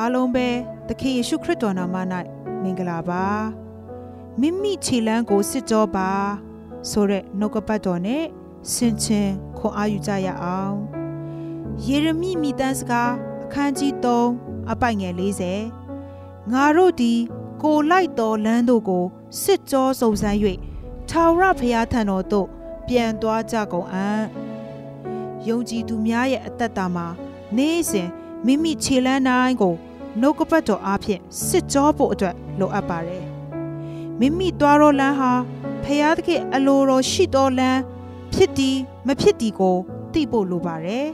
[0.00, 0.48] အားလုံးပဲ
[0.88, 1.96] သခင်ယေရှုခရစ်တော်နာမ၌
[2.62, 3.24] မင်္ဂလာပါ
[4.40, 6.10] မိမိခြေလမ်းကိုစစ်ကြောပါ
[6.90, 8.24] ဆိုတဲ့နှုတ်ကပတ်တော်နဲ့
[8.72, 9.28] ဆင်ခြင်
[9.58, 10.76] ခွန်အားယူကြရအောင်
[11.86, 13.12] ယေရမိမိတန်းစကား
[13.44, 13.92] အခန်းကြီး
[14.32, 15.14] 3အပိုင်ငယ်
[15.82, 17.12] 40ငါတို့ဒီ
[17.62, 19.04] ကိုလိုက်တော်လမ်းတို့ကို
[19.42, 20.38] စစ်ကြောစုံစမ်း၍
[21.08, 22.46] ထာဝရဘုရားထံတော်သို့
[22.86, 24.22] ပြန်သွားကြကုန်အံ့
[25.48, 27.06] ယုံကြည်သူများရဲ့အသက်တာမှာ
[27.56, 28.08] နေ့စဉ်
[28.46, 29.76] မိမိခြေလမ်းတိုင်းကို
[30.20, 33.24] နှုတ်ကပတ်တော်အားဖြင့်စစ်ကြောဖို့အတွက်လိုအပ်ပါတယ်
[34.18, 35.32] မိမိသွားတော်လမ်းဟာ
[35.84, 37.80] ဖျားသခင်အလိုတော်ရှိတော်လမ်း
[38.32, 39.76] ဖြစ်သည်မဖြစ်သည်ကို
[40.12, 41.08] သိဖို့လိုပါတယ်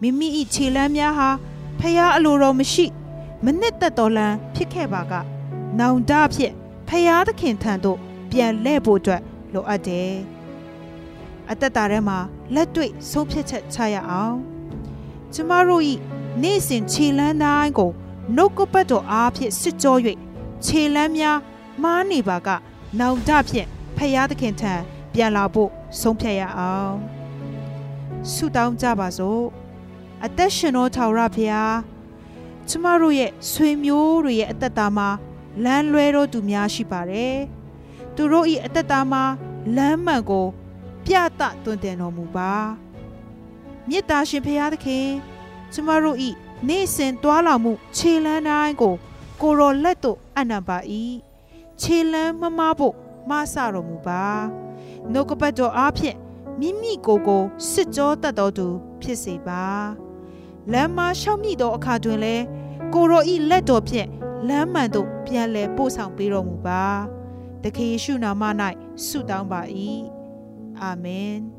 [0.00, 1.28] မိမိ၏ခြေလမ်းများဟာ
[1.80, 2.86] ဖျားအလိုတော်မရှိ
[3.44, 5.12] မနစ်သက်တော်လမ်းဖြစ်ခဲ့ပါက
[5.78, 6.54] နောင်တဖြင့်
[6.88, 7.98] ဖျားသခင်ထံသို့
[8.30, 9.22] ပြန်လှည့်ဖို့အတွက်
[9.52, 10.12] လိုအပ်တယ်
[11.50, 12.18] အသက်တာထဲမှာ
[12.54, 14.36] လက်တွေ့ဆုံးဖြတ်ချက်ချရအောင်
[15.34, 15.82] ကျမတို့၏
[16.42, 17.90] နေ့စဉ်ခြေလမ်းတိုင်းကို
[18.36, 19.96] နှုတ်ကပတ်တော်အားဖြင့်စစ်ကြော၍
[20.64, 21.38] ခြေလမ်းများ
[21.82, 22.48] မားနေပါက
[22.98, 24.74] နောင်တဖြင့်ဖယားသခင်ထံ
[25.12, 26.96] ပြန်လာဖို့ဆုံးဖြတ်ရအောင်
[28.32, 29.44] ဆုတောင်းကြပါစို့
[30.24, 31.76] အသက်ရှင်တော်ထာဝရဘုရား
[32.68, 35.08] ကျမတို့ရဲ့ဆွေမျိုးတွေရဲ့အသက်တာမှာ
[35.64, 37.36] လမ်းလွဲတော်သူများရှိပါတယ်
[38.14, 39.22] သူတို့၏အသက်တာမှာ
[39.76, 40.46] လမ်းမှန်ကို
[41.06, 42.52] ပြသတွင်တင်တော်မူပါ
[43.88, 45.06] မေတ္တာရှင်ဘုရားသခင်
[45.72, 46.30] ကျမတို့ဤ
[46.68, 48.94] နေ့စဉ်တွာလာမှုခြေလန်းတိုင်းကို
[49.40, 50.78] ကိုရောလက်သို့အနံပါ၏
[51.80, 52.94] ခြေလန်းမမဖို့
[53.28, 54.24] မဆတော်မူပါ
[55.12, 56.16] နှုတ်ကပတ်တော်အားဖြင့်
[56.60, 58.66] မိမိကိုယ်ကိုစစ်ကြောတတ်တော်သူ
[59.00, 59.64] ဖြစ်စေပါ
[60.72, 62.44] လမ်းမရှောက်မိသောအခါတွင်လည်း
[62.94, 64.08] ကိုရောဤလက်တော်ဖြင့်
[64.48, 66.84] လမ်းမှန်သို့ပြန်လည်ပို့ဆောင်ပေးတော်မူပါ
[67.62, 68.42] တခင်ယေရှုနာမ၌
[69.06, 69.60] ဆုတောင်းပါ၏
[70.80, 71.57] အာမင်